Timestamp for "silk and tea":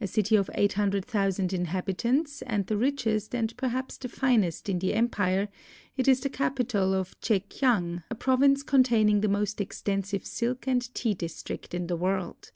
10.26-11.14